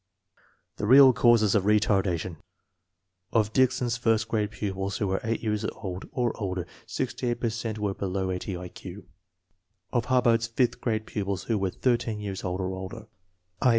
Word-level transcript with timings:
The 0.77 0.87
real 0.87 1.13
cause 1.13 1.43
of 1.53 1.63
retardation. 1.65 2.37
Of 3.31 3.53
Dickson's 3.53 3.97
first 3.97 4.27
grade 4.27 4.49
pupils 4.49 4.97
who 4.97 5.05
were 5.07 5.21
eight 5.23 5.43
years 5.43 5.63
old 5.73 6.09
or 6.11 6.35
older, 6.41 6.65
68 6.87 7.39
per 7.39 7.49
cent 7.51 7.77
were 7.77 7.93
below 7.93 8.31
80 8.31 8.57
I 8.57 8.69
Q. 8.69 9.05
Of 9.93 10.05
Hubbard's 10.05 10.47
fifth 10.47 10.81
grade 10.81 11.05
pupils 11.05 11.43
who 11.43 11.57
were 11.59 11.69
thirteen 11.69 12.19
years 12.19 12.43
old 12.43 12.61
or 12.61 12.73
older 12.73 13.05
(i. 13.61 13.69